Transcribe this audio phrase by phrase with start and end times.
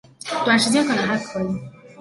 [0.43, 1.47] 短时间可能还可以